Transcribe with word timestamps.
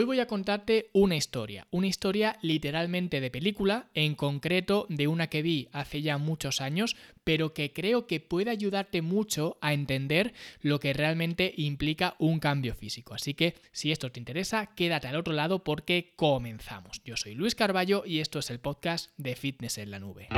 Hoy 0.00 0.04
voy 0.04 0.20
a 0.20 0.28
contarte 0.28 0.90
una 0.92 1.16
historia, 1.16 1.66
una 1.72 1.88
historia 1.88 2.38
literalmente 2.40 3.20
de 3.20 3.32
película, 3.32 3.88
en 3.94 4.14
concreto 4.14 4.86
de 4.88 5.08
una 5.08 5.26
que 5.26 5.42
vi 5.42 5.68
hace 5.72 6.02
ya 6.02 6.18
muchos 6.18 6.60
años, 6.60 6.94
pero 7.24 7.52
que 7.52 7.72
creo 7.72 8.06
que 8.06 8.20
puede 8.20 8.52
ayudarte 8.52 9.02
mucho 9.02 9.58
a 9.60 9.72
entender 9.72 10.34
lo 10.60 10.78
que 10.78 10.92
realmente 10.92 11.52
implica 11.56 12.14
un 12.20 12.38
cambio 12.38 12.76
físico. 12.76 13.12
Así 13.12 13.34
que 13.34 13.56
si 13.72 13.90
esto 13.90 14.12
te 14.12 14.20
interesa, 14.20 14.66
quédate 14.76 15.08
al 15.08 15.16
otro 15.16 15.34
lado 15.34 15.64
porque 15.64 16.12
comenzamos. 16.14 17.02
Yo 17.04 17.16
soy 17.16 17.34
Luis 17.34 17.56
Carballo 17.56 18.04
y 18.06 18.20
esto 18.20 18.38
es 18.38 18.50
el 18.50 18.60
podcast 18.60 19.10
de 19.16 19.34
Fitness 19.34 19.78
en 19.78 19.90
la 19.90 19.98
Nube. 19.98 20.28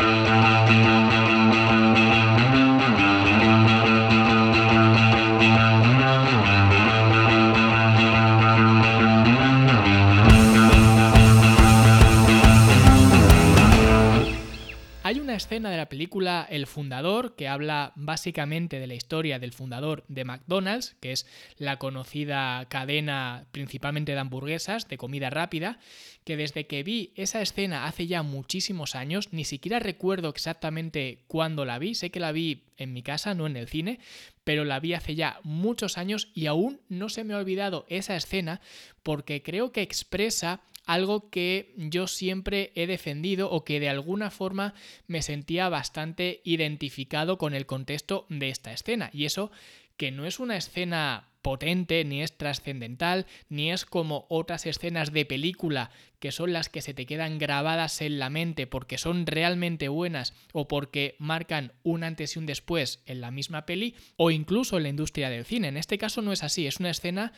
De 15.69 15.77
la 15.77 15.91
película 15.91 16.47
El 16.49 16.67
Fundador 16.67 17.37
que 17.37 17.47
habla 17.47 17.93
básicamente 17.95 18.81
de 18.81 18.87
la 18.87 18.95
historia 18.95 19.39
del 19.39 19.53
fundador 19.53 20.05
de 20.09 20.25
McDonald's, 20.25 20.97
que 21.01 21.13
es 21.13 21.27
la 21.59 21.79
conocida 21.79 22.67
cadena 22.71 23.45
principalmente 23.53 24.13
de 24.13 24.19
hamburguesas, 24.19 24.89
de 24.89 24.97
comida 24.97 25.29
rápida, 25.29 25.79
que 26.25 26.39
desde 26.39 26.67
que 26.67 26.83
vi 26.83 27.13
esa 27.15 27.43
escena 27.43 27.87
hace 27.87 28.07
ya 28.07 28.23
muchísimos 28.23 28.95
años, 28.95 29.35
ni 29.35 29.45
siquiera 29.45 29.81
recuerdo 29.81 30.31
exactamente 30.31 31.25
cuándo 31.27 31.67
la 31.67 31.79
vi, 31.79 31.95
sé 31.95 32.11
que 32.11 32.21
la 32.21 32.33
vi 32.33 32.65
en 32.79 32.95
mi 32.95 33.03
casa, 33.03 33.35
no 33.35 33.47
en 33.47 33.59
el 33.59 33.69
cine, 33.69 34.01
pero 34.45 34.65
la 34.65 34.81
vi 34.81 34.95
hace 34.95 35.15
ya 35.15 35.41
muchos 35.43 35.99
años 35.99 36.29
y 36.35 36.47
aún 36.47 36.81
no 36.89 37.11
se 37.11 37.23
me 37.23 37.35
ha 37.35 37.39
olvidado 37.39 37.85
esa 37.91 38.17
escena 38.17 38.63
porque 39.03 39.43
creo 39.43 39.73
que 39.73 39.83
expresa 39.83 40.63
algo 40.87 41.31
que 41.31 41.75
yo 41.77 42.07
siempre 42.07 42.73
he 42.75 42.87
defendido 42.87 43.51
o 43.51 43.65
que 43.65 43.81
de 43.81 43.89
alguna 43.89 44.31
forma 44.31 44.75
me 45.07 45.23
sentía 45.23 45.69
bastante 45.69 46.41
identificado 46.45 47.39
con 47.39 47.55
el 47.55 47.67
contexto 47.67 48.27
de 48.29 48.49
esta 48.49 48.73
escena. 48.73 49.11
Y 49.13 49.25
eso 49.25 49.51
que 49.97 50.11
no 50.11 50.27
es 50.27 50.41
una 50.41 50.57
escena 50.57 51.31
potente, 51.43 52.05
ni 52.05 52.23
es 52.23 52.37
trascendental, 52.37 53.27
ni 53.49 53.71
es 53.71 53.85
como 53.85 54.27
otras 54.29 54.67
escenas 54.67 55.13
de 55.13 55.25
película 55.25 55.91
que 56.19 56.33
son 56.33 56.53
las 56.53 56.69
que 56.69 56.83
se 56.83 56.93
te 56.93 57.07
quedan 57.07 57.39
grabadas 57.39 58.01
en 58.03 58.19
la 58.19 58.29
mente 58.29 58.67
porque 58.67 58.99
son 58.99 59.27
realmente 59.27 59.89
buenas 59.89 60.35
o 60.53 60.69
porque 60.69 61.17
marcan 61.19 61.73
un 61.83 62.05
antes 62.05 62.37
y 62.37 62.39
un 62.39 62.47
después 62.47 63.03
en 63.07 63.23
la 63.23 63.31
misma 63.31 63.65
peli 63.65 63.95
o 64.17 64.31
incluso 64.31 64.77
en 64.77 64.83
la 64.83 64.89
industria 64.91 65.31
del 65.31 65.47
cine. 65.47 65.69
En 65.69 65.79
este 65.79 65.99
caso 65.99 66.21
no 66.21 66.33
es 66.33 66.43
así, 66.43 66.67
es 66.67 66.79
una 66.79 66.91
escena 66.91 67.33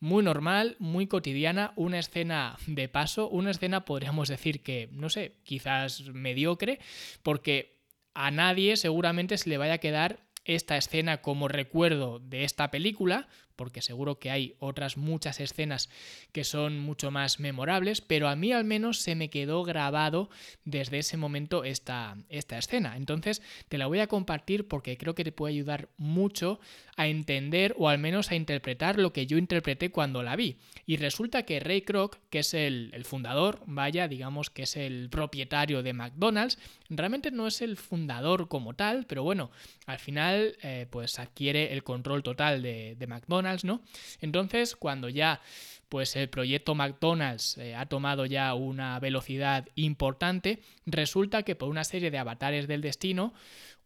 muy 0.00 0.22
normal, 0.22 0.76
muy 0.78 1.06
cotidiana, 1.06 1.72
una 1.76 1.98
escena 1.98 2.56
de 2.66 2.88
paso, 2.88 3.28
una 3.28 3.50
escena 3.50 3.84
podríamos 3.84 4.28
decir 4.28 4.62
que, 4.62 4.88
no 4.92 5.08
sé, 5.08 5.36
quizás 5.42 6.02
mediocre, 6.12 6.78
porque 7.22 7.80
a 8.14 8.30
nadie 8.30 8.76
seguramente 8.76 9.38
se 9.38 9.48
le 9.48 9.58
vaya 9.58 9.74
a 9.74 9.78
quedar 9.78 10.26
esta 10.44 10.76
escena 10.76 11.22
como 11.22 11.48
recuerdo 11.48 12.18
de 12.20 12.44
esta 12.44 12.70
película, 12.70 13.28
porque 13.56 13.82
seguro 13.82 14.18
que 14.18 14.30
hay 14.30 14.54
otras 14.58 14.96
muchas 14.96 15.40
escenas 15.40 15.88
que 16.32 16.44
son 16.44 16.78
mucho 16.78 17.10
más 17.10 17.40
memorables, 17.40 18.00
pero 18.00 18.28
a 18.28 18.36
mí 18.36 18.52
al 18.52 18.64
menos 18.64 19.00
se 19.00 19.14
me 19.14 19.30
quedó 19.30 19.64
grabado 19.64 20.30
desde 20.64 20.98
ese 20.98 21.16
momento 21.16 21.64
esta, 21.64 22.16
esta 22.28 22.58
escena. 22.58 22.96
Entonces 22.96 23.42
te 23.68 23.78
la 23.78 23.86
voy 23.86 24.00
a 24.00 24.06
compartir 24.06 24.68
porque 24.68 24.96
creo 24.96 25.14
que 25.14 25.24
te 25.24 25.32
puede 25.32 25.54
ayudar 25.54 25.88
mucho 25.96 26.60
a 26.96 27.08
entender 27.08 27.74
o 27.78 27.88
al 27.88 27.98
menos 27.98 28.30
a 28.30 28.36
interpretar 28.36 28.98
lo 28.98 29.12
que 29.12 29.26
yo 29.26 29.38
interpreté 29.38 29.90
cuando 29.90 30.22
la 30.22 30.36
vi. 30.36 30.56
Y 30.86 30.96
resulta 30.96 31.44
que 31.44 31.60
Ray 31.60 31.82
Kroc, 31.82 32.18
que 32.30 32.40
es 32.40 32.54
el, 32.54 32.92
fundador, 33.04 33.60
vaya, 33.66 34.08
digamos 34.08 34.50
que 34.50 34.62
es 34.62 34.76
el 34.76 35.08
propietario 35.10 35.82
de 35.82 35.92
McDonald's, 35.92 36.58
realmente 36.88 37.30
no 37.30 37.46
es 37.46 37.60
el 37.60 37.76
fundador 37.76 38.48
como 38.48 38.74
tal, 38.74 39.06
pero 39.06 39.22
bueno, 39.22 39.50
al 39.86 39.98
final 39.98 40.56
eh, 40.62 40.86
pues 40.90 41.18
adquiere 41.18 41.72
el 41.72 41.82
control 41.82 42.22
total 42.22 42.62
de, 42.62 42.94
de 42.96 43.06
McDonald's 43.06 43.45
¿no? 43.64 43.82
Entonces, 44.20 44.76
cuando 44.76 45.08
ya 45.08 45.40
pues 45.88 46.16
el 46.16 46.28
proyecto 46.28 46.74
McDonald's 46.74 47.58
eh, 47.58 47.74
ha 47.74 47.86
tomado 47.86 48.26
ya 48.26 48.54
una 48.54 48.98
velocidad 48.98 49.68
importante, 49.76 50.60
resulta 50.84 51.44
que 51.44 51.54
por 51.54 51.68
una 51.68 51.84
serie 51.84 52.10
de 52.10 52.18
avatares 52.18 52.66
del 52.66 52.80
destino, 52.80 53.32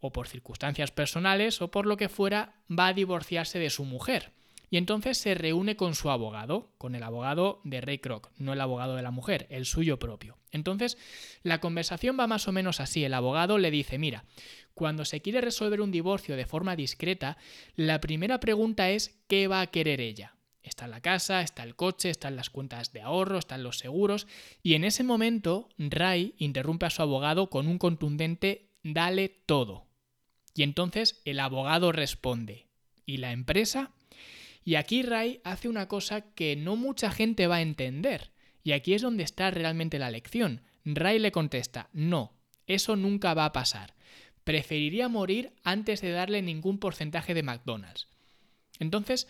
o 0.00 0.12
por 0.12 0.28
circunstancias 0.28 0.90
personales, 0.90 1.60
o 1.60 1.70
por 1.70 1.86
lo 1.86 1.96
que 1.96 2.08
fuera, 2.08 2.54
va 2.70 2.88
a 2.88 2.94
divorciarse 2.94 3.58
de 3.58 3.70
su 3.70 3.84
mujer. 3.84 4.32
Y 4.70 4.76
entonces 4.76 5.18
se 5.18 5.34
reúne 5.34 5.76
con 5.76 5.94
su 5.94 6.10
abogado, 6.10 6.70
con 6.78 6.94
el 6.94 7.02
abogado 7.02 7.60
de 7.64 7.80
Ray 7.80 7.98
Kroc, 7.98 8.30
no 8.38 8.52
el 8.52 8.60
abogado 8.60 8.94
de 8.94 9.02
la 9.02 9.10
mujer, 9.10 9.46
el 9.50 9.66
suyo 9.66 9.98
propio. 9.98 10.38
Entonces, 10.52 10.96
la 11.42 11.58
conversación 11.58 12.16
va 12.18 12.28
más 12.28 12.46
o 12.46 12.52
menos 12.52 12.80
así. 12.80 13.04
El 13.04 13.14
abogado 13.14 13.58
le 13.58 13.72
dice, 13.72 13.98
mira, 13.98 14.24
cuando 14.80 15.04
se 15.04 15.20
quiere 15.20 15.42
resolver 15.42 15.82
un 15.82 15.90
divorcio 15.90 16.36
de 16.36 16.46
forma 16.46 16.74
discreta, 16.74 17.36
la 17.76 18.00
primera 18.00 18.40
pregunta 18.40 18.88
es 18.88 19.20
¿qué 19.28 19.46
va 19.46 19.60
a 19.60 19.66
querer 19.66 20.00
ella? 20.00 20.36
Está 20.62 20.88
la 20.88 21.02
casa, 21.02 21.42
está 21.42 21.64
el 21.64 21.76
coche, 21.76 22.08
están 22.08 22.34
las 22.34 22.48
cuentas 22.48 22.90
de 22.94 23.02
ahorro, 23.02 23.36
están 23.36 23.62
los 23.62 23.76
seguros, 23.76 24.26
y 24.62 24.72
en 24.72 24.84
ese 24.84 25.04
momento 25.04 25.68
Ray 25.76 26.34
interrumpe 26.38 26.86
a 26.86 26.90
su 26.90 27.02
abogado 27.02 27.50
con 27.50 27.68
un 27.68 27.76
contundente 27.76 28.70
dale 28.82 29.28
todo. 29.28 29.86
Y 30.54 30.62
entonces 30.62 31.20
el 31.26 31.40
abogado 31.40 31.92
responde, 31.92 32.66
¿y 33.04 33.18
la 33.18 33.32
empresa? 33.32 33.90
Y 34.64 34.76
aquí 34.76 35.02
Ray 35.02 35.42
hace 35.44 35.68
una 35.68 35.88
cosa 35.88 36.32
que 36.32 36.56
no 36.56 36.76
mucha 36.76 37.10
gente 37.10 37.46
va 37.48 37.56
a 37.56 37.62
entender. 37.62 38.30
Y 38.62 38.72
aquí 38.72 38.94
es 38.94 39.02
donde 39.02 39.24
está 39.24 39.50
realmente 39.50 39.98
la 39.98 40.10
lección. 40.10 40.62
Ray 40.86 41.18
le 41.18 41.32
contesta, 41.32 41.90
no, 41.92 42.32
eso 42.66 42.96
nunca 42.96 43.34
va 43.34 43.44
a 43.44 43.52
pasar. 43.52 43.94
Preferiría 44.50 45.08
morir 45.08 45.52
antes 45.62 46.00
de 46.00 46.10
darle 46.10 46.42
ningún 46.42 46.78
porcentaje 46.78 47.34
de 47.34 47.44
McDonald's. 47.44 48.08
Entonces, 48.80 49.28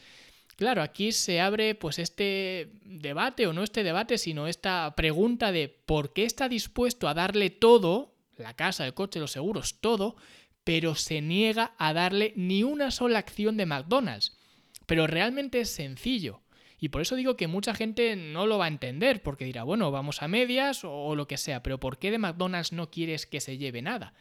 claro, 0.56 0.81
aquí 0.81 1.12
se 1.12 1.42
abre 1.42 1.75
pues 1.75 1.98
este 1.98 2.70
debate, 2.84 3.47
o 3.47 3.53
no 3.53 3.62
este 3.62 3.82
debate, 3.82 4.16
sino 4.16 4.47
esta 4.47 4.94
pregunta 4.97 5.53
de 5.53 5.69
por 5.69 6.14
qué 6.14 6.25
está 6.25 6.48
dispuesto 6.48 7.06
a 7.06 7.12
darle 7.12 7.50
todo, 7.50 8.14
la 8.38 8.56
casa, 8.56 8.86
el 8.86 8.94
coche, 8.94 9.20
los 9.20 9.32
seguros, 9.32 9.82
todo, 9.82 10.16
pero 10.64 10.94
se 10.94 11.20
niega 11.20 11.75
a 11.76 11.92
darle 11.92 12.32
ni 12.34 12.62
una 12.62 12.91
sola 12.91 13.19
acción 13.19 13.58
de 13.58 13.66
McDonald's. 13.66 14.38
Pero 14.87 15.06
realmente 15.06 15.60
es 15.60 15.69
sencillo. 15.69 16.41
Y 16.78 16.88
por 16.88 17.02
eso 17.02 17.14
digo 17.14 17.37
que 17.37 17.47
mucha 17.47 17.75
gente 17.75 18.16
no 18.16 18.47
lo 18.47 18.56
va 18.56 18.64
a 18.64 18.69
entender, 18.69 19.22
porque 19.22 19.44
dirá, 19.44 19.64
bueno, 19.64 19.91
vamos 19.91 20.22
a 20.22 20.28
medias 20.28 20.81
o, 20.82 21.14
lo 21.14 21.28
que 21.28 21.37
sea, 21.37 21.62
pero 21.62 21.78
¿por 21.78 21.98
qué 21.98 22.10
de 22.10 22.16
McDonald's 22.16 22.72
no 22.72 22.91
quieres 22.91 23.26
que 23.26 23.42
se 23.42 23.58
lleve 23.58 23.82
nada? 23.82 24.14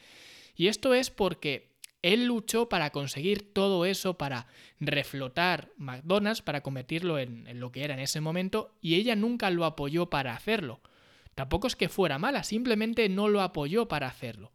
Y 0.60 0.68
esto 0.68 0.94
es 0.94 1.10
porque 1.10 1.70
él 2.02 2.26
luchó 2.26 2.68
para 2.68 2.90
conseguir 2.90 3.54
todo 3.54 3.86
eso, 3.86 4.18
para 4.18 4.48
reflotar 4.82 5.72
McDonald's, 5.78 6.42
para 6.42 6.60
convertirlo 6.60 7.18
en, 7.18 7.48
lo 7.62 7.72
que 7.72 7.86
era 7.86 7.94
en 7.94 8.02
ese 8.02 8.20
momento, 8.20 8.76
y 8.82 8.96
ella 8.96 9.16
nunca 9.16 9.52
lo 9.52 9.64
apoyó 9.64 10.10
para 10.10 10.34
hacerlo. 10.34 10.82
Tampoco 11.34 11.68
es 11.68 11.78
que 11.78 11.88
fuera 11.88 12.20
mala, 12.20 12.44
simplemente 12.44 13.08
no 13.08 13.30
lo 13.30 13.40
apoyó 13.40 13.88
para 13.88 14.08
hacerlo, 14.08 14.52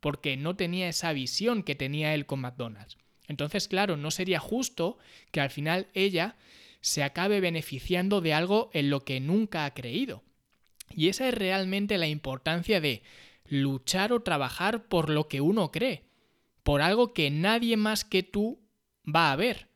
porque 0.00 0.36
no 0.36 0.56
tenía 0.56 0.88
esa 0.88 1.12
visión 1.12 1.62
que 1.62 1.76
tenía 1.76 2.14
él 2.14 2.26
con 2.26 2.40
McDonald's. 2.40 2.98
Entonces, 3.28 3.68
claro, 3.68 3.96
no 3.96 4.10
sería 4.10 4.40
justo 4.40 4.98
que 5.30 5.40
al 5.40 5.50
final 5.50 5.86
ella 5.94 6.34
se 6.80 7.04
acabe 7.04 7.40
beneficiando 7.40 8.20
de 8.20 8.34
algo 8.34 8.70
en 8.72 8.90
lo 8.90 9.04
que 9.04 9.20
nunca 9.20 9.66
ha 9.66 9.72
creído. 9.72 10.24
Y 10.90 11.10
esa 11.10 11.28
es 11.28 11.34
realmente 11.34 11.96
la 11.96 12.08
importancia 12.08 12.80
de 12.80 13.04
luchar 13.48 14.12
o 14.12 14.20
trabajar 14.20 14.88
por 14.88 15.10
lo 15.10 15.28
que 15.28 15.40
uno 15.40 15.70
cree, 15.70 16.04
por 16.62 16.82
algo 16.82 17.12
que 17.12 17.30
nadie 17.30 17.76
más 17.76 18.04
que 18.04 18.22
tú 18.22 18.60
va 19.04 19.32
a 19.32 19.36
ver. 19.36 19.68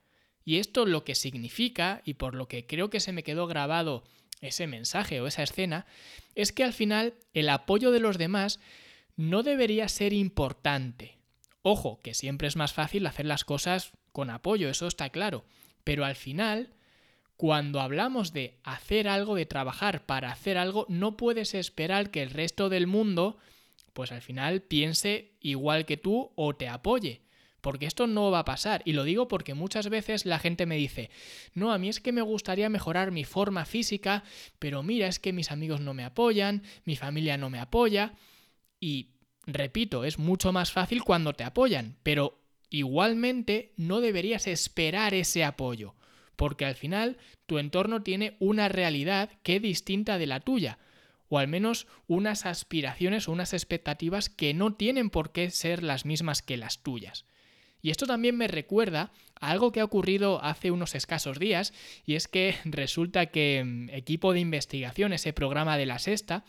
Y 0.44 0.58
esto 0.58 0.86
lo 0.86 1.04
que 1.04 1.14
significa, 1.14 2.00
y 2.04 2.14
por 2.14 2.34
lo 2.34 2.48
que 2.48 2.66
creo 2.66 2.88
que 2.88 3.00
se 3.00 3.12
me 3.12 3.22
quedó 3.22 3.46
grabado 3.46 4.04
ese 4.40 4.66
mensaje 4.66 5.20
o 5.20 5.26
esa 5.26 5.42
escena, 5.42 5.86
es 6.34 6.52
que 6.52 6.64
al 6.64 6.72
final 6.72 7.14
el 7.34 7.48
apoyo 7.50 7.90
de 7.90 8.00
los 8.00 8.18
demás 8.18 8.60
no 9.16 9.42
debería 9.42 9.88
ser 9.88 10.12
importante. 10.12 11.18
Ojo, 11.62 12.00
que 12.02 12.14
siempre 12.14 12.48
es 12.48 12.56
más 12.56 12.72
fácil 12.72 13.06
hacer 13.06 13.26
las 13.26 13.44
cosas 13.44 13.92
con 14.12 14.30
apoyo, 14.30 14.70
eso 14.70 14.86
está 14.86 15.10
claro. 15.10 15.44
Pero 15.84 16.04
al 16.04 16.16
final, 16.16 16.72
cuando 17.36 17.80
hablamos 17.80 18.32
de 18.32 18.58
hacer 18.62 19.08
algo, 19.08 19.34
de 19.34 19.46
trabajar 19.46 20.06
para 20.06 20.30
hacer 20.30 20.56
algo, 20.56 20.86
no 20.88 21.16
puedes 21.16 21.54
esperar 21.54 22.10
que 22.10 22.22
el 22.22 22.30
resto 22.30 22.68
del 22.68 22.86
mundo, 22.86 23.38
pues 23.98 24.12
al 24.12 24.22
final 24.22 24.62
piense 24.62 25.32
igual 25.40 25.84
que 25.84 25.96
tú 25.96 26.30
o 26.36 26.54
te 26.54 26.68
apoye. 26.68 27.22
Porque 27.60 27.86
esto 27.86 28.06
no 28.06 28.30
va 28.30 28.38
a 28.38 28.44
pasar. 28.44 28.80
Y 28.84 28.92
lo 28.92 29.02
digo 29.02 29.26
porque 29.26 29.54
muchas 29.54 29.88
veces 29.88 30.24
la 30.24 30.38
gente 30.38 30.66
me 30.66 30.76
dice, 30.76 31.10
no, 31.52 31.72
a 31.72 31.78
mí 31.78 31.88
es 31.88 31.98
que 31.98 32.12
me 32.12 32.22
gustaría 32.22 32.68
mejorar 32.68 33.10
mi 33.10 33.24
forma 33.24 33.64
física, 33.64 34.22
pero 34.60 34.84
mira, 34.84 35.08
es 35.08 35.18
que 35.18 35.32
mis 35.32 35.50
amigos 35.50 35.80
no 35.80 35.94
me 35.94 36.04
apoyan, 36.04 36.62
mi 36.84 36.94
familia 36.94 37.36
no 37.38 37.50
me 37.50 37.58
apoya. 37.58 38.14
Y 38.78 39.18
Repito, 39.50 40.04
es 40.04 40.20
mucho 40.20 40.52
más 40.52 40.70
fácil 40.70 41.02
cuando 41.02 41.32
te 41.32 41.42
apoyan, 41.42 41.96
pero 42.04 42.38
igualmente 42.68 43.72
no 43.78 44.00
deberías 44.02 44.46
esperar 44.46 45.12
ese 45.12 45.42
apoyo, 45.42 45.96
porque 46.36 46.66
al 46.66 46.76
final 46.76 47.16
tu 47.46 47.58
entorno 47.58 48.04
tiene 48.04 48.36
una 48.38 48.68
realidad 48.68 49.30
que 49.42 49.56
es 49.56 49.62
distinta 49.62 50.18
de 50.18 50.26
la 50.28 50.38
tuya, 50.38 50.78
o 51.28 51.38
al 51.38 51.48
menos 51.48 51.86
unas 52.06 52.46
aspiraciones 52.46 53.28
o 53.28 53.32
unas 53.32 53.52
expectativas 53.52 54.28
que 54.28 54.54
no 54.54 54.74
tienen 54.74 55.10
por 55.10 55.32
qué 55.32 55.50
ser 55.50 55.82
las 55.82 56.04
mismas 56.04 56.42
que 56.42 56.56
las 56.56 56.82
tuyas. 56.82 57.24
Y 57.80 57.90
esto 57.90 58.06
también 58.06 58.36
me 58.36 58.48
recuerda 58.48 59.12
a 59.40 59.50
algo 59.50 59.70
que 59.70 59.80
ha 59.80 59.84
ocurrido 59.84 60.42
hace 60.42 60.70
unos 60.70 60.94
escasos 60.94 61.38
días, 61.38 61.72
y 62.04 62.14
es 62.14 62.28
que 62.28 62.56
resulta 62.64 63.26
que 63.26 63.62
mm, 63.64 63.90
equipo 63.90 64.32
de 64.32 64.40
investigación, 64.40 65.12
ese 65.12 65.32
programa 65.32 65.76
de 65.76 65.86
la 65.86 65.98
sexta, 65.98 66.44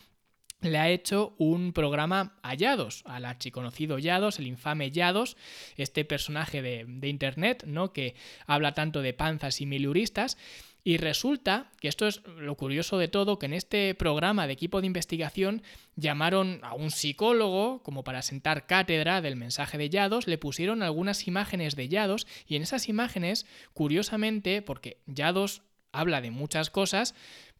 le 0.60 0.76
ha 0.76 0.90
hecho 0.90 1.34
un 1.38 1.72
programa 1.72 2.38
a 2.42 2.54
Yados, 2.54 3.02
al 3.06 3.24
archiconocido 3.24 3.98
Yados, 3.98 4.38
el 4.38 4.46
infame 4.46 4.90
Yados, 4.90 5.38
este 5.76 6.04
personaje 6.04 6.60
de, 6.60 6.84
de, 6.86 7.08
Internet, 7.08 7.64
¿no? 7.66 7.94
que 7.94 8.14
habla 8.46 8.74
tanto 8.74 9.00
de 9.00 9.14
panzas 9.14 9.62
y 9.62 9.66
miluristas, 9.66 10.36
y 10.82 10.96
resulta 10.96 11.70
que 11.80 11.88
esto 11.88 12.06
es 12.06 12.22
lo 12.38 12.56
curioso 12.56 12.98
de 12.98 13.08
todo, 13.08 13.38
que 13.38 13.46
en 13.46 13.54
este 13.54 13.94
programa 13.94 14.46
de 14.46 14.52
equipo 14.52 14.80
de 14.80 14.86
investigación 14.86 15.62
llamaron 15.96 16.60
a 16.62 16.74
un 16.74 16.90
psicólogo 16.90 17.82
como 17.82 18.04
para 18.04 18.22
sentar 18.22 18.66
cátedra 18.66 19.20
del 19.20 19.36
mensaje 19.36 19.78
de 19.78 19.90
Yados, 19.90 20.26
le 20.26 20.38
pusieron 20.38 20.82
algunas 20.82 21.26
imágenes 21.26 21.76
de 21.76 21.88
Yados 21.88 22.26
y 22.46 22.56
en 22.56 22.62
esas 22.62 22.88
imágenes, 22.88 23.46
curiosamente, 23.74 24.62
porque 24.62 25.02
Yados 25.06 25.62
habla 25.92 26.20
de 26.20 26.30
muchas 26.30 26.70
cosas, 26.70 27.14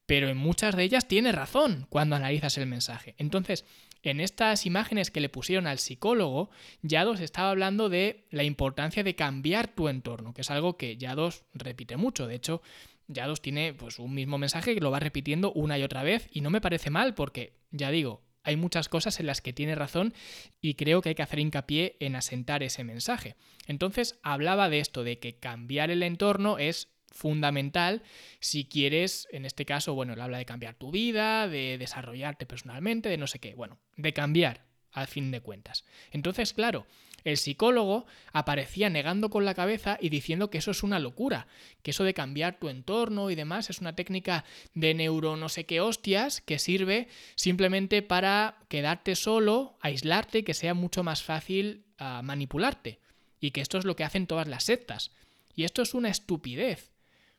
pero 0.06 0.28
en 0.28 0.36
muchas 0.36 0.74
de 0.74 0.84
ellas 0.84 1.06
tiene 1.06 1.30
razón 1.30 1.86
cuando 1.88 2.16
analizas 2.16 2.58
el 2.58 2.66
mensaje. 2.66 3.14
Entonces, 3.18 3.64
en 4.02 4.20
estas 4.20 4.64
imágenes 4.64 5.10
que 5.10 5.20
le 5.20 5.28
pusieron 5.28 5.66
al 5.66 5.78
psicólogo, 5.78 6.50
Yados 6.82 7.20
estaba 7.20 7.50
hablando 7.50 7.88
de 7.88 8.24
la 8.30 8.44
importancia 8.44 9.04
de 9.04 9.14
cambiar 9.14 9.68
tu 9.68 9.88
entorno, 9.88 10.32
que 10.32 10.40
es 10.40 10.50
algo 10.50 10.76
que 10.76 10.96
Yados 10.96 11.44
repite 11.52 11.96
mucho. 11.96 12.26
De 12.26 12.34
hecho, 12.34 12.62
Yados 13.12 13.42
tiene 13.42 13.74
pues, 13.74 13.98
un 13.98 14.14
mismo 14.14 14.38
mensaje 14.38 14.74
que 14.74 14.80
lo 14.80 14.90
va 14.90 15.00
repitiendo 15.00 15.52
una 15.52 15.78
y 15.78 15.82
otra 15.82 16.02
vez 16.02 16.28
y 16.32 16.40
no 16.40 16.50
me 16.50 16.60
parece 16.60 16.90
mal 16.90 17.14
porque, 17.14 17.54
ya 17.70 17.90
digo, 17.90 18.22
hay 18.42 18.56
muchas 18.56 18.88
cosas 18.88 19.20
en 19.20 19.26
las 19.26 19.40
que 19.40 19.52
tiene 19.52 19.74
razón 19.74 20.14
y 20.60 20.74
creo 20.74 21.02
que 21.02 21.10
hay 21.10 21.14
que 21.14 21.22
hacer 21.22 21.40
hincapié 21.40 21.96
en 22.00 22.16
asentar 22.16 22.62
ese 22.62 22.84
mensaje. 22.84 23.36
Entonces 23.66 24.18
hablaba 24.22 24.68
de 24.70 24.80
esto, 24.80 25.04
de 25.04 25.18
que 25.18 25.36
cambiar 25.36 25.90
el 25.90 26.02
entorno 26.02 26.58
es 26.58 26.88
fundamental 27.10 28.02
si 28.38 28.64
quieres, 28.64 29.26
en 29.32 29.44
este 29.44 29.64
caso, 29.64 29.94
bueno, 29.94 30.12
él 30.12 30.20
habla 30.20 30.38
de 30.38 30.46
cambiar 30.46 30.74
tu 30.74 30.90
vida, 30.90 31.48
de 31.48 31.76
desarrollarte 31.76 32.46
personalmente, 32.46 33.08
de 33.08 33.18
no 33.18 33.26
sé 33.26 33.40
qué, 33.40 33.54
bueno, 33.54 33.78
de 33.96 34.12
cambiar 34.12 34.64
al 34.92 35.06
fin 35.06 35.30
de 35.30 35.40
cuentas. 35.40 35.84
Entonces, 36.10 36.52
claro, 36.52 36.86
el 37.24 37.36
psicólogo 37.36 38.06
aparecía 38.32 38.90
negando 38.90 39.30
con 39.30 39.44
la 39.44 39.54
cabeza 39.54 39.98
y 40.00 40.08
diciendo 40.08 40.50
que 40.50 40.58
eso 40.58 40.70
es 40.70 40.82
una 40.82 40.98
locura, 40.98 41.46
que 41.82 41.90
eso 41.90 42.04
de 42.04 42.14
cambiar 42.14 42.58
tu 42.58 42.68
entorno 42.68 43.30
y 43.30 43.34
demás 43.34 43.70
es 43.70 43.80
una 43.80 43.94
técnica 43.94 44.44
de 44.74 44.94
neuro 44.94 45.36
no 45.36 45.48
sé 45.48 45.66
qué 45.66 45.80
hostias 45.80 46.40
que 46.40 46.58
sirve 46.58 47.08
simplemente 47.34 48.02
para 48.02 48.58
quedarte 48.68 49.16
solo, 49.16 49.76
aislarte 49.80 50.38
y 50.38 50.42
que 50.42 50.54
sea 50.54 50.74
mucho 50.74 51.02
más 51.02 51.22
fácil 51.22 51.84
uh, 52.00 52.22
manipularte. 52.22 53.00
Y 53.40 53.52
que 53.52 53.62
esto 53.62 53.78
es 53.78 53.84
lo 53.84 53.96
que 53.96 54.04
hacen 54.04 54.26
todas 54.26 54.48
las 54.48 54.64
sectas. 54.64 55.12
Y 55.54 55.64
esto 55.64 55.80
es 55.82 55.94
una 55.94 56.10
estupidez. 56.10 56.90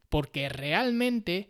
Porque 0.09 0.49
realmente 0.49 1.49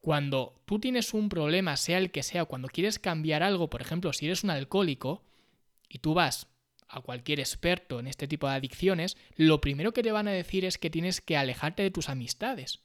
cuando 0.00 0.60
tú 0.64 0.80
tienes 0.80 1.14
un 1.14 1.28
problema, 1.28 1.76
sea 1.76 1.98
el 1.98 2.10
que 2.10 2.24
sea, 2.24 2.44
cuando 2.44 2.68
quieres 2.68 2.98
cambiar 2.98 3.44
algo, 3.44 3.70
por 3.70 3.80
ejemplo, 3.80 4.12
si 4.12 4.26
eres 4.26 4.42
un 4.42 4.50
alcohólico 4.50 5.22
y 5.88 5.98
tú 5.98 6.12
vas 6.12 6.48
a 6.92 7.00
cualquier 7.00 7.40
experto 7.40 7.98
en 7.98 8.06
este 8.06 8.28
tipo 8.28 8.46
de 8.48 8.54
adicciones, 8.54 9.16
lo 9.36 9.60
primero 9.60 9.92
que 9.92 10.02
te 10.02 10.12
van 10.12 10.28
a 10.28 10.32
decir 10.32 10.64
es 10.64 10.78
que 10.78 10.90
tienes 10.90 11.20
que 11.20 11.36
alejarte 11.36 11.82
de 11.82 11.90
tus 11.90 12.08
amistades. 12.08 12.80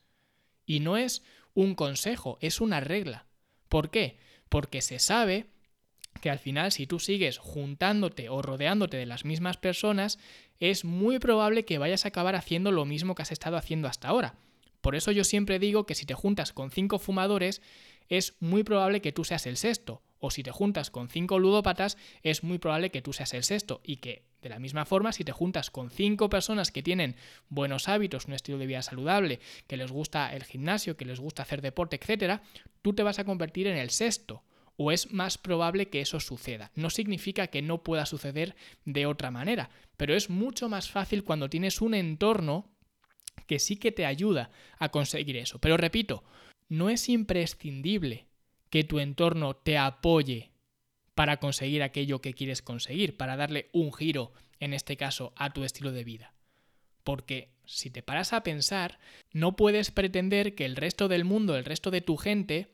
Y 0.66 0.80
no 0.80 0.98
es 0.98 1.24
un 1.54 1.76
consejo, 1.76 2.38
es 2.42 2.62
una 2.62 2.80
regla. 2.80 3.28
¿Por 3.70 3.92
qué? 3.92 4.18
Porque 4.50 4.82
se 4.82 5.00
sabe 5.00 5.48
que 6.22 6.30
al 6.30 6.40
final 6.40 6.72
si 6.72 6.88
tú 6.88 7.00
sigues 7.00 7.38
juntándote 7.38 8.30
o 8.30 8.42
rodeándote 8.42 8.98
de 8.98 9.06
las 9.06 9.26
mismas 9.26 9.58
personas, 9.58 10.18
es 10.60 10.86
muy 10.86 11.20
probable 11.20 11.66
que 11.66 11.78
vayas 11.78 12.06
a 12.06 12.10
acabar 12.10 12.36
haciendo 12.36 12.72
lo 12.72 12.86
mismo 12.86 13.14
que 13.14 13.22
has 13.22 13.32
estado 13.32 13.58
haciendo 13.58 13.88
hasta 13.88 14.08
ahora. 14.08 14.36
Por 14.82 14.96
eso 14.96 15.12
yo 15.12 15.24
siempre 15.24 15.60
digo 15.60 15.86
que 15.86 15.96
si 15.96 16.06
te 16.06 16.14
juntas 16.14 16.54
con 16.54 16.72
cinco 16.72 16.98
fumadores, 16.98 17.62
es 18.08 18.36
muy 18.40 18.64
probable 18.64 19.02
que 19.02 19.12
tú 19.12 19.26
seas 19.26 19.46
el 19.46 19.58
sexto. 19.58 20.02
O 20.20 20.32
si 20.32 20.44
te 20.44 20.52
juntas 20.52 20.90
con 20.90 21.10
cinco 21.10 21.40
ludópatas, 21.40 21.98
es 22.24 22.44
muy 22.44 22.58
probable 22.58 22.90
que 22.90 23.02
tú 23.02 23.14
seas 23.14 23.34
el 23.34 23.44
sexto. 23.44 23.82
Y 23.84 23.98
que, 23.98 24.24
de 24.42 24.50
la 24.50 24.60
misma 24.60 24.86
forma, 24.86 25.12
si 25.12 25.24
te 25.24 25.32
juntas 25.32 25.70
con 25.70 25.90
cinco 25.90 26.30
personas 26.30 26.72
que 26.72 26.84
tienen 26.84 27.16
buenos 27.50 27.88
hábitos, 27.88 28.26
un 28.26 28.34
estilo 28.34 28.58
de 28.58 28.68
vida 28.68 28.82
saludable, 28.82 29.40
que 29.68 29.78
les 29.78 29.92
gusta 29.92 30.34
el 30.36 30.44
gimnasio, 30.44 30.98
que 30.98 31.06
les 31.06 31.20
gusta 31.20 31.44
hacer 31.44 31.62
deporte, 31.62 32.00
etc., 32.02 32.42
tú 32.82 32.94
te 32.94 33.04
vas 33.04 33.20
a 33.20 33.26
convertir 33.26 33.68
en 33.68 33.78
el 33.78 33.90
sexto. 33.90 34.44
O 34.80 34.92
es 34.92 35.12
más 35.12 35.40
probable 35.40 35.90
que 35.90 36.02
eso 36.02 36.20
suceda. 36.20 36.72
No 36.76 36.92
significa 36.92 37.48
que 37.48 37.64
no 37.64 37.82
pueda 37.82 38.06
suceder 38.06 38.56
de 38.86 39.08
otra 39.08 39.32
manera, 39.32 39.72
pero 39.98 40.14
es 40.16 40.30
mucho 40.30 40.70
más 40.70 40.92
fácil 40.92 41.24
cuando 41.24 41.50
tienes 41.50 41.82
un 41.82 41.96
entorno 41.96 42.70
que 43.48 43.58
sí 43.58 43.78
que 43.78 43.92
te 43.92 44.06
ayuda 44.06 44.52
a 44.78 44.90
conseguir 44.90 45.38
eso. 45.38 45.60
Pero 45.60 45.78
repito, 45.78 46.24
no 46.70 46.90
es 46.90 47.10
imprescindible 47.10 48.27
que 48.70 48.84
tu 48.84 49.00
entorno 49.00 49.56
te 49.56 49.78
apoye 49.78 50.52
para 51.16 51.38
conseguir 51.38 51.82
aquello 51.82 52.22
que 52.22 52.34
quieres 52.34 52.62
conseguir, 52.62 53.18
para 53.18 53.36
darle 53.36 53.70
un 53.74 53.92
giro, 53.94 54.34
en 54.60 54.74
este 54.74 54.98
caso, 54.98 55.34
a 55.36 55.52
tu 55.52 55.64
estilo 55.64 55.92
de 55.92 56.04
vida. 56.04 56.34
Porque 57.04 57.54
si 57.66 57.90
te 57.90 58.04
paras 58.04 58.34
a 58.34 58.44
pensar, 58.44 59.00
no 59.32 59.56
puedes 59.56 59.92
pretender 59.92 60.56
que 60.56 60.66
el 60.66 60.76
resto 60.76 61.08
del 61.08 61.26
mundo, 61.26 61.56
el 61.56 61.66
resto 61.66 61.90
de 61.90 62.02
tu 62.02 62.18
gente, 62.18 62.74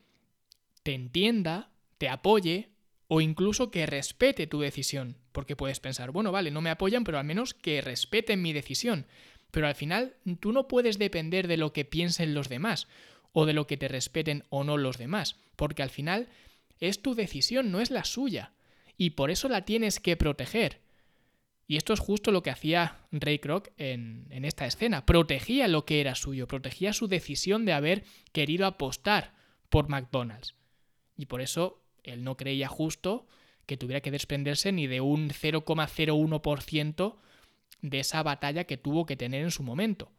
te 0.83 0.93
entienda, 0.93 1.71
te 1.97 2.09
apoye 2.09 2.69
o 3.07 3.21
incluso 3.21 3.71
que 3.71 3.85
respete 3.85 4.47
tu 4.47 4.59
decisión. 4.59 5.17
Porque 5.31 5.55
puedes 5.55 5.79
pensar, 5.79 6.11
bueno, 6.11 6.31
vale, 6.31 6.51
no 6.51 6.61
me 6.61 6.69
apoyan, 6.69 7.03
pero 7.03 7.19
al 7.19 7.25
menos 7.25 7.53
que 7.53 7.81
respeten 7.81 8.41
mi 8.41 8.53
decisión. 8.53 9.07
Pero 9.51 9.67
al 9.67 9.75
final 9.75 10.15
tú 10.39 10.51
no 10.51 10.67
puedes 10.67 10.97
depender 10.97 11.47
de 11.47 11.57
lo 11.57 11.73
que 11.73 11.85
piensen 11.85 12.33
los 12.33 12.49
demás 12.49 12.87
o 13.33 13.45
de 13.45 13.53
lo 13.53 13.68
que 13.68 13.77
te 13.77 13.88
respeten 13.88 14.45
o 14.50 14.63
no 14.63 14.77
los 14.77 14.97
demás, 14.97 15.35
porque 15.56 15.83
al 15.83 15.89
final 15.89 16.30
es 16.80 17.01
tu 17.01 17.15
decisión, 17.15 17.71
no 17.71 17.81
es 17.81 17.91
la 17.91 18.06
suya, 18.06 18.53
y 18.97 19.12
por 19.12 19.31
eso 19.31 19.50
la 19.50 19.65
tienes 19.65 20.00
que 20.00 20.15
proteger. 20.15 20.81
Y 21.68 21.77
esto 21.77 21.94
es 21.94 22.00
justo 22.00 22.31
lo 22.31 22.44
que 22.44 22.51
hacía 22.51 23.00
Ray 23.12 23.39
Kroc 23.39 23.69
en, 23.77 24.27
esta 24.45 24.65
escena. 24.65 25.06
Protegía 25.06 25.68
lo 25.68 25.85
que 25.85 26.01
era 26.01 26.13
suyo, 26.13 26.47
protegía 26.47 26.94
su 26.94 27.07
decisión 27.07 27.65
de 27.65 27.74
haber 27.74 28.03
querido 28.31 28.65
apostar 28.68 29.33
por 29.69 29.89
McDonald's. 29.89 30.56
Y 31.18 31.25
por 31.25 31.41
eso 31.41 31.81
él 32.03 32.24
no 32.24 32.38
creía 32.38 32.67
justo 32.67 33.27
que 33.65 33.77
tuviera 33.77 34.01
que 34.01 34.12
desprenderse 34.12 34.72
ni 34.72 34.88
de 34.88 35.01
un 35.01 35.29
0,01% 35.29 37.15
de 37.81 38.00
esa 38.00 38.24
batalla 38.24 38.65
que 38.65 38.77
tuvo 38.77 39.05
que 39.05 39.15
tener 39.15 39.41
en 39.41 39.51
su 39.51 39.63
momento. 39.63 40.12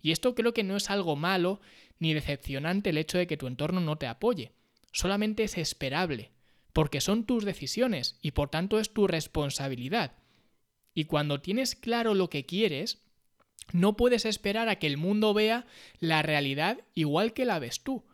Y 0.00 0.12
esto 0.12 0.34
creo 0.34 0.52
que 0.52 0.62
no 0.62 0.76
es 0.76 0.90
algo 0.90 1.16
malo 1.16 1.60
ni 1.98 2.14
decepcionante 2.14 2.90
el 2.90 2.98
hecho 2.98 3.18
de 3.18 3.26
que 3.26 3.36
tu 3.36 3.46
entorno 3.46 3.80
no 3.80 3.96
te 3.96 4.06
apoye, 4.06 4.52
solamente 4.92 5.44
es 5.44 5.58
esperable, 5.58 6.30
porque 6.72 7.00
son 7.00 7.24
tus 7.24 7.44
decisiones 7.44 8.18
y 8.20 8.32
por 8.32 8.50
tanto 8.50 8.78
es 8.78 8.92
tu 8.92 9.06
responsabilidad. 9.06 10.12
Y 10.94 11.04
cuando 11.04 11.40
tienes 11.40 11.74
claro 11.74 12.14
lo 12.14 12.30
que 12.30 12.46
quieres, 12.46 13.02
no 13.72 13.96
puedes 13.96 14.24
esperar 14.24 14.68
a 14.68 14.76
que 14.76 14.86
el 14.86 14.96
mundo 14.96 15.34
vea 15.34 15.66
la 15.98 16.22
realidad 16.22 16.80
igual 16.94 17.32
que 17.32 17.44
la 17.44 17.58
ves 17.58 17.82
tú. 17.82 18.04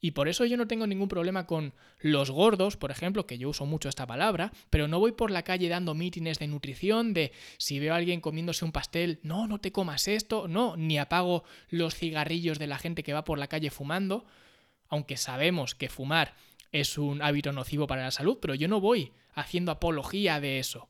Y 0.00 0.12
por 0.12 0.28
eso 0.28 0.46
yo 0.46 0.56
no 0.56 0.66
tengo 0.66 0.86
ningún 0.86 1.08
problema 1.08 1.46
con 1.46 1.74
los 1.98 2.30
gordos, 2.30 2.76
por 2.76 2.90
ejemplo, 2.90 3.26
que 3.26 3.36
yo 3.36 3.50
uso 3.50 3.66
mucho 3.66 3.88
esta 3.88 4.06
palabra, 4.06 4.52
pero 4.70 4.88
no 4.88 4.98
voy 4.98 5.12
por 5.12 5.30
la 5.30 5.42
calle 5.42 5.68
dando 5.68 5.94
mítines 5.94 6.38
de 6.38 6.48
nutrición, 6.48 7.12
de 7.12 7.32
si 7.58 7.78
veo 7.78 7.92
a 7.92 7.96
alguien 7.96 8.20
comiéndose 8.20 8.64
un 8.64 8.72
pastel, 8.72 9.20
no, 9.22 9.46
no 9.46 9.60
te 9.60 9.72
comas 9.72 10.08
esto, 10.08 10.48
no, 10.48 10.76
ni 10.76 10.98
apago 10.98 11.44
los 11.68 11.94
cigarrillos 11.94 12.58
de 12.58 12.66
la 12.66 12.78
gente 12.78 13.02
que 13.02 13.12
va 13.12 13.24
por 13.24 13.38
la 13.38 13.48
calle 13.48 13.70
fumando, 13.70 14.24
aunque 14.88 15.18
sabemos 15.18 15.74
que 15.74 15.90
fumar 15.90 16.34
es 16.72 16.96
un 16.96 17.20
hábito 17.20 17.52
nocivo 17.52 17.86
para 17.86 18.02
la 18.02 18.10
salud, 18.10 18.38
pero 18.40 18.54
yo 18.54 18.68
no 18.68 18.80
voy 18.80 19.12
haciendo 19.34 19.72
apología 19.72 20.40
de 20.40 20.58
eso, 20.58 20.88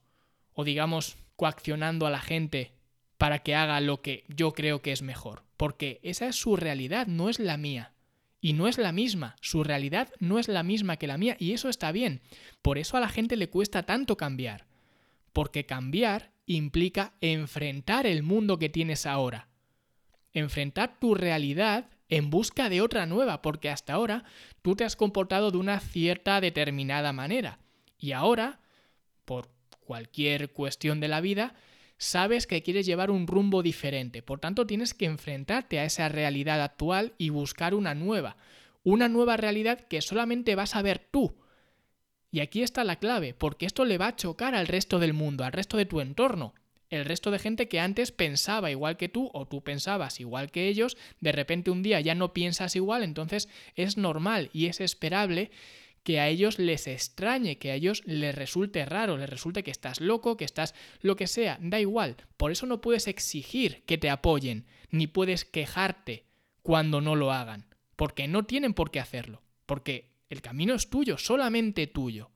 o 0.53 0.63
digamos, 0.63 1.17
coaccionando 1.35 2.07
a 2.07 2.11
la 2.11 2.21
gente 2.21 2.73
para 3.19 3.41
que 3.41 3.55
haga 3.55 3.81
lo 3.81 4.03
que 4.03 4.25
yo 4.29 4.53
creo 4.53 4.83
que 4.83 4.93
es 4.93 5.03
mejor, 5.03 5.43
porque 5.57 5.99
esa 6.03 6.29
es 6.29 6.37
su 6.37 6.57
realidad, 6.57 7.09
no 7.09 7.29
es 7.29 7.41
la 7.41 7.57
mía 7.57 7.93
y 8.41 8.55
no 8.55 8.69
es 8.69 8.79
la 8.79 8.93
misma, 8.93 9.37
su 9.41 9.65
realidad 9.65 10.09
no 10.19 10.39
es 10.39 10.49
la 10.49 10.63
misma 10.63 10.97
que 10.97 11.07
la 11.07 11.19
mía 11.19 11.37
y 11.39 11.53
eso 11.53 11.69
está 11.69 11.93
bien. 11.93 12.23
Por 12.63 12.79
eso 12.79 12.97
a 12.97 13.01
la 13.01 13.09
gente 13.09 13.37
le 13.37 13.51
cuesta 13.51 13.85
tanto 13.85 14.17
cambiar, 14.17 14.67
porque 15.33 15.67
cambiar 15.67 16.33
implica 16.47 17.15
enfrentar 17.21 18.07
el 18.07 18.23
mundo 18.23 18.59
que 18.59 18.69
tienes 18.69 19.07
ahora, 19.07 19.49
enfrentar 20.33 20.99
tu 20.99 21.15
realidad 21.15 21.91
en 22.09 22.31
busca 22.31 22.69
de 22.69 22.81
otra 22.81 23.07
nueva, 23.07 23.43
porque 23.43 23.71
hasta 23.71 23.93
ahora 23.93 24.25
tú 24.63 24.75
te 24.75 24.85
has 24.85 24.97
comportado 24.97 25.51
de 25.51 25.59
una 25.59 25.79
cierta 25.79 26.41
determinada 26.41 27.13
manera 27.13 27.61
y 27.99 28.13
ahora, 28.13 28.61
por 29.25 29.51
cualquier 29.81 30.53
cuestión 30.53 31.01
de 31.01 31.09
la 31.09 31.21
vida, 31.21 31.55
sabes 32.01 32.47
que 32.47 32.63
quieres 32.63 32.87
llevar 32.87 33.11
un 33.11 33.27
rumbo 33.27 33.63
diferente. 33.63 34.23
Por 34.23 34.41
tanto, 34.41 34.67
tienes 34.67 34.95
que 34.95 35.05
enfrentarte 35.05 35.79
a 35.79 35.85
esa 35.85 36.09
realidad 36.09 36.63
actual 36.63 37.13
y 37.19 37.29
buscar 37.29 37.75
una 37.75 37.95
nueva. 37.95 38.39
Una 38.83 39.11
nueva 39.11 39.37
realidad 39.37 39.79
que 39.87 40.01
solamente 40.01 40.55
vas 40.55 40.75
a 40.75 40.83
ver 40.83 40.99
tú. 40.99 41.37
Y 42.33 42.41
aquí 42.41 42.63
está 42.63 42.85
la 42.85 42.97
clave, 42.97 43.35
porque 43.35 43.67
esto 43.67 43.85
le 43.85 43.99
va 43.99 44.09
a 44.09 44.17
chocar 44.17 44.55
al 44.55 44.67
resto 44.67 44.99
del 44.99 45.13
mundo, 45.13 45.45
al 45.45 45.53
resto 45.53 45.77
de 45.77 45.85
tu 45.85 46.01
entorno. 46.01 46.55
El 46.89 47.05
resto 47.05 47.31
de 47.31 47.39
gente 47.39 47.69
que 47.69 47.81
antes 47.81 48.13
pensaba 48.13 48.71
igual 48.71 48.97
que 48.97 49.11
tú 49.11 49.31
o 49.35 49.47
tú 49.47 49.63
pensabas 49.63 50.21
igual 50.21 50.51
que 50.51 50.69
ellos, 50.69 50.97
de 51.21 51.33
repente 51.33 51.71
un 51.71 51.83
día 51.83 52.01
ya 52.01 52.15
no 52.15 52.33
piensas 52.33 52.77
igual, 52.77 53.03
entonces 53.03 53.51
es 53.77 53.99
normal 53.99 54.49
y 54.55 54.67
es 54.67 54.81
esperable 54.81 55.51
que 56.11 56.19
a 56.19 56.27
ellos 56.27 56.59
les 56.59 56.89
extrañe, 56.89 57.59
que 57.59 57.71
a 57.71 57.77
ellos 57.77 58.03
les 58.05 58.35
resulte 58.35 58.85
raro, 58.85 59.17
les 59.17 59.31
resulte 59.31 59.63
que 59.63 59.71
estás 59.71 60.01
loco, 60.01 60.37
que 60.37 60.45
estás 60.45 60.75
lo 61.03 61.15
que 61.15 61.29
sea, 61.29 61.57
da 61.63 61.79
igual. 61.79 62.17
Por 62.37 62.51
eso 62.51 62.67
no 62.67 62.81
puedes 62.81 63.07
exigir 63.07 63.85
que 63.85 63.97
te 63.97 64.11
apoyen, 64.11 64.67
ni 64.91 65.07
puedes 65.07 65.45
quejarte 65.45 66.25
cuando 66.65 67.01
no 67.01 67.15
lo 67.15 67.31
hagan, 67.31 67.73
porque 67.95 68.27
no 68.27 68.45
tienen 68.45 68.75
por 68.75 68.91
qué 68.91 68.99
hacerlo, 68.99 69.41
porque 69.67 70.11
el 70.31 70.43
camino 70.43 70.75
es 70.75 70.91
tuyo, 70.91 71.17
solamente 71.17 71.87
tuyo. 71.87 72.33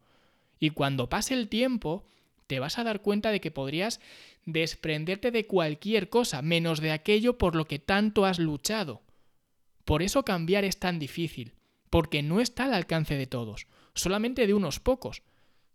Y 0.61 0.71
cuando 0.71 1.09
pase 1.09 1.35
el 1.35 1.49
tiempo, 1.49 2.07
te 2.47 2.61
vas 2.61 2.78
a 2.78 2.85
dar 2.85 3.02
cuenta 3.02 3.33
de 3.33 3.40
que 3.40 3.50
podrías 3.50 3.99
desprenderte 4.45 5.33
de 5.33 5.49
cualquier 5.49 6.11
cosa, 6.11 6.43
menos 6.43 6.78
de 6.78 6.93
aquello 6.93 7.38
por 7.38 7.57
lo 7.57 7.64
que 7.64 7.81
tanto 7.81 8.25
has 8.25 8.38
luchado. 8.38 9.02
Por 9.85 10.00
eso 10.00 10.25
cambiar 10.25 10.62
es 10.62 10.78
tan 10.78 11.00
difícil 11.00 11.54
porque 11.95 12.25
no 12.25 12.41
está 12.41 12.65
al 12.65 12.75
alcance 12.75 13.15
de 13.15 13.29
todos, 13.29 13.69
solamente 13.95 14.49
de 14.49 14.55
unos 14.55 14.81
pocos, 14.81 15.23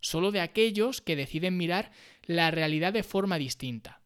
solo 0.00 0.32
de 0.32 0.42
aquellos 0.42 1.00
que 1.00 1.16
deciden 1.16 1.56
mirar 1.56 1.92
la 2.24 2.50
realidad 2.50 2.92
de 2.92 3.02
forma 3.02 3.38
distinta. 3.38 4.02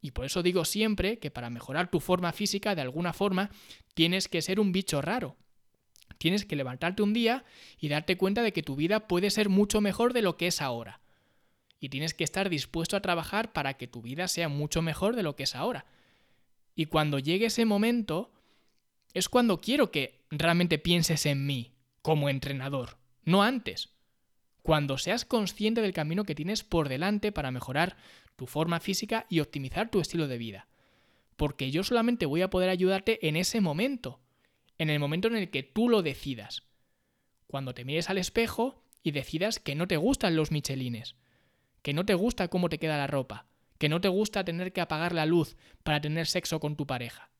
Y 0.00 0.12
por 0.12 0.24
eso 0.24 0.42
digo 0.42 0.64
siempre 0.64 1.18
que 1.18 1.30
para 1.30 1.50
mejorar 1.50 1.90
tu 1.90 2.00
forma 2.00 2.32
física, 2.32 2.74
de 2.74 2.80
alguna 2.80 3.12
forma, 3.12 3.50
tienes 3.92 4.26
que 4.26 4.40
ser 4.40 4.58
un 4.58 4.72
bicho 4.72 5.02
raro. 5.02 5.36
Tienes 6.16 6.46
que 6.46 6.56
levantarte 6.56 7.02
un 7.02 7.12
día 7.12 7.44
y 7.78 7.88
darte 7.88 8.16
cuenta 8.16 8.42
de 8.42 8.54
que 8.54 8.62
tu 8.62 8.74
vida 8.74 9.06
puede 9.06 9.28
ser 9.28 9.50
mucho 9.50 9.82
mejor 9.82 10.14
de 10.14 10.22
lo 10.22 10.38
que 10.38 10.46
es 10.46 10.62
ahora. 10.62 11.02
Y 11.78 11.90
tienes 11.90 12.14
que 12.14 12.24
estar 12.24 12.48
dispuesto 12.48 12.96
a 12.96 13.02
trabajar 13.02 13.52
para 13.52 13.74
que 13.74 13.86
tu 13.86 14.00
vida 14.00 14.28
sea 14.28 14.48
mucho 14.48 14.80
mejor 14.80 15.14
de 15.14 15.22
lo 15.22 15.36
que 15.36 15.42
es 15.42 15.54
ahora. 15.54 15.84
Y 16.74 16.86
cuando 16.86 17.18
llegue 17.18 17.44
ese 17.44 17.66
momento, 17.66 18.32
es 19.12 19.28
cuando 19.28 19.60
quiero 19.60 19.90
que 19.90 20.23
realmente 20.38 20.78
pienses 20.78 21.26
en 21.26 21.46
mí 21.46 21.72
como 22.02 22.28
entrenador, 22.28 22.98
no 23.24 23.42
antes. 23.42 23.90
Cuando 24.62 24.98
seas 24.98 25.24
consciente 25.24 25.82
del 25.82 25.92
camino 25.92 26.24
que 26.24 26.34
tienes 26.34 26.64
por 26.64 26.88
delante 26.88 27.32
para 27.32 27.50
mejorar 27.50 27.96
tu 28.36 28.46
forma 28.46 28.80
física 28.80 29.26
y 29.28 29.40
optimizar 29.40 29.90
tu 29.90 30.00
estilo 30.00 30.26
de 30.28 30.38
vida. 30.38 30.68
Porque 31.36 31.70
yo 31.70 31.82
solamente 31.82 32.26
voy 32.26 32.42
a 32.42 32.50
poder 32.50 32.70
ayudarte 32.70 33.26
en 33.28 33.36
ese 33.36 33.60
momento, 33.60 34.20
en 34.78 34.90
el 34.90 34.98
momento 34.98 35.28
en 35.28 35.36
el 35.36 35.50
que 35.50 35.62
tú 35.62 35.88
lo 35.88 36.02
decidas. 36.02 36.62
Cuando 37.46 37.74
te 37.74 37.84
mires 37.84 38.10
al 38.10 38.18
espejo 38.18 38.82
y 39.02 39.10
decidas 39.10 39.58
que 39.58 39.74
no 39.74 39.86
te 39.86 39.96
gustan 39.96 40.36
los 40.36 40.50
michelines, 40.50 41.16
que 41.82 41.92
no 41.92 42.06
te 42.06 42.14
gusta 42.14 42.48
cómo 42.48 42.68
te 42.68 42.78
queda 42.78 42.96
la 42.96 43.06
ropa, 43.06 43.46
que 43.78 43.88
no 43.88 44.00
te 44.00 44.08
gusta 44.08 44.44
tener 44.44 44.72
que 44.72 44.80
apagar 44.80 45.12
la 45.12 45.26
luz 45.26 45.56
para 45.82 46.00
tener 46.00 46.26
sexo 46.26 46.60
con 46.60 46.76
tu 46.76 46.86
pareja. 46.86 47.30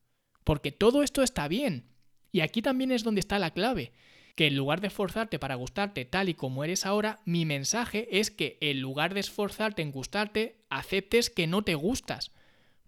Porque 0.44 0.72
todo 0.72 1.02
esto 1.02 1.22
está 1.22 1.48
bien, 1.48 1.88
y 2.34 2.40
aquí 2.40 2.62
también 2.62 2.90
es 2.90 3.04
donde 3.04 3.20
está 3.20 3.38
la 3.38 3.52
clave, 3.52 3.92
que 4.34 4.48
en 4.48 4.56
lugar 4.56 4.80
de 4.80 4.88
esforzarte 4.88 5.38
para 5.38 5.54
gustarte 5.54 6.04
tal 6.04 6.28
y 6.28 6.34
como 6.34 6.64
eres 6.64 6.84
ahora, 6.84 7.20
mi 7.24 7.44
mensaje 7.44 8.08
es 8.10 8.32
que 8.32 8.58
en 8.60 8.80
lugar 8.80 9.14
de 9.14 9.20
esforzarte 9.20 9.82
en 9.82 9.92
gustarte, 9.92 10.56
aceptes 10.68 11.30
que 11.30 11.46
no 11.46 11.62
te 11.62 11.76
gustas. 11.76 12.32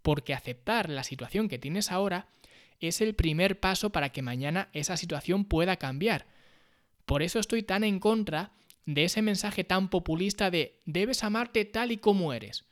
Porque 0.03 0.35
aceptar 0.35 0.91
la 0.91 1.05
situación 1.05 1.49
que 1.49 1.61
tienes 1.61 1.93
ahora 1.93 2.26
es 2.81 3.00
el 3.00 3.15
primer 3.15 3.61
paso 3.61 3.91
para 3.91 4.11
que 4.11 4.21
mañana 4.21 4.69
esa 4.73 4.97
situación 4.97 5.45
pueda 5.45 5.76
cambiar. 5.76 6.26
Por 7.05 7.23
eso 7.23 7.38
estoy 7.38 7.62
tan 7.62 7.85
en 7.85 8.00
contra 8.00 8.50
de 8.85 9.05
ese 9.05 9.23
mensaje 9.23 9.62
tan 9.62 9.91
populista 9.91 10.50
de 10.50 10.81
debes 10.87 11.23
amarte 11.23 11.65
tal 11.65 11.93
y 11.93 11.99
como 11.99 12.33
eres. 12.33 12.65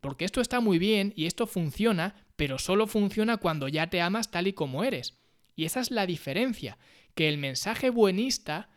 Porque 0.00 0.24
esto 0.24 0.40
está 0.40 0.60
muy 0.60 0.78
bien 0.78 1.12
y 1.14 1.26
esto 1.26 1.46
funciona, 1.46 2.24
pero 2.36 2.58
solo 2.58 2.86
funciona 2.86 3.36
cuando 3.36 3.68
ya 3.68 3.90
te 3.90 4.00
amas 4.00 4.30
tal 4.30 4.46
y 4.46 4.54
como 4.54 4.82
eres. 4.82 5.19
Y 5.56 5.64
esa 5.64 5.80
es 5.80 5.90
la 5.90 6.06
diferencia, 6.06 6.78
que 7.14 7.28
el 7.28 7.38
mensaje 7.38 7.90
buenista 7.90 8.70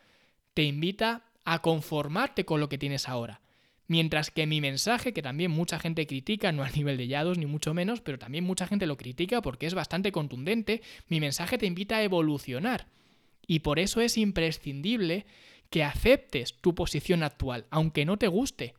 te 0.54 0.64
invita 0.64 1.24
a 1.44 1.62
conformarte 1.62 2.44
con 2.44 2.60
lo 2.60 2.68
que 2.68 2.78
tienes 2.78 3.08
ahora. 3.08 3.40
Mientras 3.86 4.30
que 4.30 4.46
mi 4.46 4.60
mensaje, 4.60 5.12
que 5.12 5.20
también 5.20 5.50
mucha 5.50 5.78
gente 5.78 6.06
critica, 6.06 6.52
no 6.52 6.62
a 6.62 6.70
nivel 6.70 6.96
de 6.96 7.06
yados 7.06 7.36
ni 7.36 7.46
mucho 7.46 7.74
menos, 7.74 8.00
pero 8.00 8.18
también 8.18 8.44
mucha 8.44 8.66
gente 8.66 8.86
lo 8.86 8.96
critica 8.96 9.42
porque 9.42 9.66
es 9.66 9.74
bastante 9.74 10.10
contundente, 10.10 10.82
mi 11.08 11.20
mensaje 11.20 11.58
te 11.58 11.66
invita 11.66 11.96
a 11.96 12.02
evolucionar. 12.02 12.86
Y 13.46 13.60
por 13.60 13.78
eso 13.78 14.00
es 14.00 14.16
imprescindible 14.16 15.26
que 15.68 15.84
aceptes 15.84 16.54
tu 16.60 16.74
posición 16.74 17.22
actual, 17.22 17.66
aunque 17.70 18.06
no 18.06 18.16
te 18.16 18.28
guste. 18.28 18.74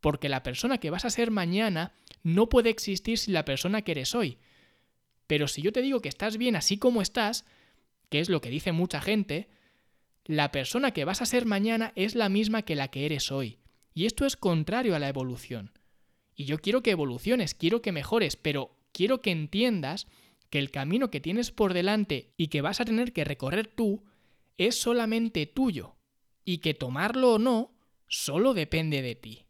Porque 0.00 0.28
la 0.28 0.42
persona 0.42 0.78
que 0.78 0.90
vas 0.90 1.04
a 1.04 1.10
ser 1.10 1.30
mañana 1.30 1.92
no 2.22 2.48
puede 2.48 2.70
existir 2.70 3.18
sin 3.18 3.34
la 3.34 3.44
persona 3.44 3.82
que 3.82 3.92
eres 3.92 4.14
hoy. 4.14 4.38
Pero 5.30 5.46
si 5.46 5.62
yo 5.62 5.70
te 5.70 5.80
digo 5.80 6.02
que 6.02 6.08
estás 6.08 6.38
bien 6.38 6.56
así 6.56 6.76
como 6.76 7.00
estás, 7.00 7.44
que 8.08 8.18
es 8.18 8.28
lo 8.28 8.40
que 8.40 8.50
dice 8.50 8.72
mucha 8.72 9.00
gente, 9.00 9.48
la 10.24 10.50
persona 10.50 10.90
que 10.90 11.04
vas 11.04 11.22
a 11.22 11.24
ser 11.24 11.46
mañana 11.46 11.92
es 11.94 12.16
la 12.16 12.28
misma 12.28 12.62
que 12.62 12.74
la 12.74 12.88
que 12.88 13.06
eres 13.06 13.30
hoy. 13.30 13.60
Y 13.94 14.06
esto 14.06 14.26
es 14.26 14.36
contrario 14.36 14.96
a 14.96 14.98
la 14.98 15.08
evolución. 15.08 15.70
Y 16.34 16.46
yo 16.46 16.58
quiero 16.58 16.82
que 16.82 16.90
evoluciones, 16.90 17.54
quiero 17.54 17.80
que 17.80 17.92
mejores, 17.92 18.34
pero 18.34 18.76
quiero 18.90 19.22
que 19.22 19.30
entiendas 19.30 20.08
que 20.50 20.58
el 20.58 20.72
camino 20.72 21.12
que 21.12 21.20
tienes 21.20 21.52
por 21.52 21.74
delante 21.74 22.32
y 22.36 22.48
que 22.48 22.60
vas 22.60 22.80
a 22.80 22.84
tener 22.84 23.12
que 23.12 23.22
recorrer 23.22 23.68
tú 23.68 24.02
es 24.58 24.80
solamente 24.80 25.46
tuyo. 25.46 25.94
Y 26.44 26.58
que 26.58 26.74
tomarlo 26.74 27.34
o 27.34 27.38
no 27.38 27.70
solo 28.08 28.52
depende 28.52 29.00
de 29.00 29.14
ti. 29.14 29.46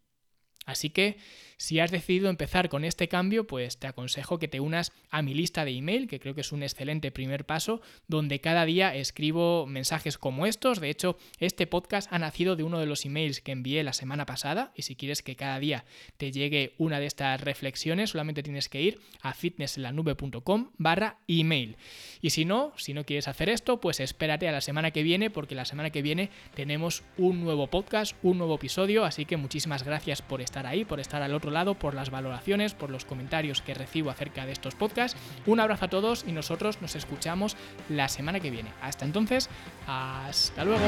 Así 0.67 0.91
que 0.91 1.17
si 1.61 1.79
has 1.79 1.91
decidido 1.91 2.31
empezar 2.31 2.71
con 2.71 2.87
este 2.87 3.07
cambio, 3.07 3.47
pues 3.47 3.77
te 3.77 3.87
aconsejo 3.87 4.39
que 4.39 4.49
te 4.49 4.61
unas 4.61 4.93
a 5.11 5.21
mi 5.21 5.35
lista 5.35 5.67
de 5.67 5.73
email, 5.73 6.09
que 6.09 6.19
creo 6.19 6.35
que 6.35 6.41
es 6.41 6.53
un 6.53 6.63
excelente 6.63 7.11
primer 7.11 7.45
paso, 7.45 7.83
donde 8.09 8.41
cada 8.41 8.65
día 8.65 8.95
escribo 8.95 9.67
mensajes 9.67 10.17
como 10.17 10.47
estos. 10.47 10.81
De 10.81 10.89
hecho, 10.89 11.19
este 11.39 11.67
podcast 11.67 12.11
ha 12.11 12.19
nacido 12.19 12.57
de 12.57 12.63
uno 12.63 12.79
de 12.79 12.87
los 12.87 13.05
emails 13.05 13.43
que 13.43 13.53
envié 13.53 13.83
la 13.83 13.93
semana 13.93 14.25
pasada, 14.25 14.73
y 14.75 14.83
si 14.83 14.97
quieres 14.97 15.21
que 15.21 15.37
cada 15.37 15.59
día 15.59 15.85
te 16.17 16.33
llegue 16.33 16.73
una 16.79 16.99
de 16.99 17.05
estas 17.05 17.39
reflexiones, 17.43 18.09
solamente 18.09 18.43
tienes 18.43 18.71
que 18.71 18.81
ir 18.81 19.01
a 19.21 19.35
fitnessenlanube.com 19.35 20.71
barra 20.79 21.19
email. 21.29 21.77
Y 22.23 22.31
si 22.31 22.47
no, 22.47 22.73
si 22.79 22.95
no 22.95 23.05
quieres 23.05 23.29
hacer 23.29 23.51
esto, 23.51 23.83
pues 23.83 24.01
espérate 24.01 24.49
a 24.49 24.53
la 24.53 24.63
semana 24.63 24.93
que 24.93 25.03
viene, 25.03 25.29
porque 25.29 25.55
la 25.55 25.67
semana 25.67 25.91
que 25.91 26.01
viene 26.01 26.31
tenemos 26.55 27.03
un 27.19 27.45
nuevo 27.45 27.67
podcast, 27.67 28.17
un 28.23 28.39
nuevo 28.39 28.55
episodio, 28.55 29.05
así 29.05 29.27
que 29.27 29.37
muchísimas 29.37 29.83
gracias 29.83 30.23
por 30.23 30.41
ahí, 30.67 30.85
por 30.85 31.01
estar 31.01 31.23
al 31.23 31.35
otro 31.35 31.51
lado, 31.51 31.75
por 31.75 31.95
las 31.95 32.11
valoraciones, 32.11 32.75
por 32.75 32.91
los 32.91 33.05
comentarios 33.05 33.63
que 33.63 33.75
recibo 33.75 34.11
acerca 34.11 34.47
de 34.47 34.53
estos 34.53 34.75
podcasts. 34.75 35.19
Un 35.47 35.61
abrazo 35.61 35.87
a 35.87 35.89
todos 35.89 36.25
y 36.27 36.33
nosotros 36.33 36.81
nos 36.81 36.97
escuchamos 36.97 37.57
la 37.89 38.09
semana 38.09 38.41
que 38.41 38.51
viene. 38.51 38.71
Hasta 38.83 39.05
entonces, 39.05 39.49
hasta 39.87 40.65
luego. 40.65 40.85